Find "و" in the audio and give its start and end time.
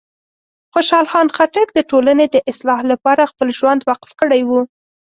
4.45-4.49